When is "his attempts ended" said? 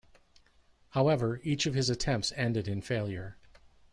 1.75-2.67